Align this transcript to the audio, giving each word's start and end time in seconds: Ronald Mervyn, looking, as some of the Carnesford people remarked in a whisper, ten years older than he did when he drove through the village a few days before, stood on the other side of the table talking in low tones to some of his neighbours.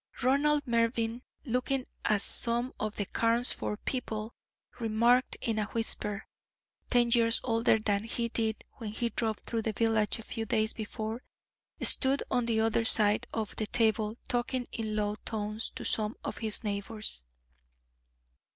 Ronald 0.23 0.65
Mervyn, 0.65 1.21
looking, 1.45 1.85
as 2.05 2.23
some 2.23 2.73
of 2.79 2.95
the 2.95 3.05
Carnesford 3.05 3.85
people 3.85 4.33
remarked 4.79 5.37
in 5.41 5.59
a 5.59 5.65
whisper, 5.65 6.25
ten 6.89 7.11
years 7.11 7.39
older 7.43 7.77
than 7.77 8.05
he 8.05 8.27
did 8.27 8.63
when 8.77 8.93
he 8.93 9.09
drove 9.09 9.37
through 9.37 9.61
the 9.61 9.73
village 9.73 10.17
a 10.17 10.23
few 10.23 10.47
days 10.47 10.73
before, 10.73 11.21
stood 11.83 12.23
on 12.31 12.47
the 12.47 12.59
other 12.59 12.83
side 12.83 13.27
of 13.31 13.55
the 13.57 13.67
table 13.67 14.17
talking 14.27 14.65
in 14.71 14.95
low 14.95 15.17
tones 15.23 15.69
to 15.75 15.85
some 15.85 16.15
of 16.23 16.39
his 16.39 16.63
neighbours. 16.63 17.23